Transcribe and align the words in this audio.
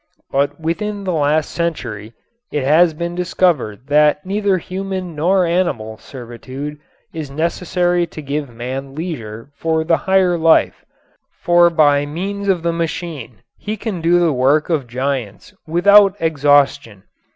But 0.31 0.59
within 0.59 1.03
the 1.03 1.13
last 1.13 1.51
century 1.51 2.13
it 2.51 2.63
has 2.63 2.95
been 2.95 3.13
discovered 3.13 3.85
that 3.85 4.25
neither 4.25 4.57
human 4.57 5.13
nor 5.13 5.45
animal 5.45 5.99
servitude 5.99 6.79
is 7.13 7.29
necessary 7.29 8.07
to 8.07 8.21
give 8.23 8.49
man 8.49 8.95
leisure 8.95 9.51
for 9.53 9.83
the 9.83 9.97
higher 9.97 10.39
life, 10.39 10.83
for 11.43 11.69
by 11.69 12.07
means 12.07 12.47
of 12.47 12.63
the 12.63 12.73
machine 12.73 13.43
he 13.59 13.77
can 13.77 14.01
do 14.01 14.19
the 14.19 14.33
work 14.33 14.71
of 14.71 14.87
giants 14.87 15.53
without 15.67 16.15
exhaustion. 16.19 17.03